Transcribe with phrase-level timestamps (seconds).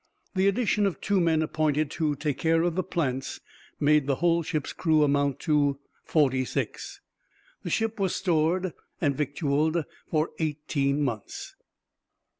[0.33, 3.39] The addition of two men appointed to take care of the plants,
[3.79, 7.01] made the whole ship's crew amount to 46.
[7.61, 11.53] The ship was stored and victualled for eighteen months.